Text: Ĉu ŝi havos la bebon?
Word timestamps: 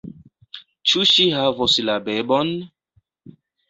Ĉu 0.93 1.05
ŝi 1.11 1.27
havos 1.41 1.79
la 1.87 2.01
bebon? 2.11 2.55